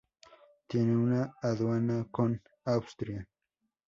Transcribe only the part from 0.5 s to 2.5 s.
Tiene una aduana con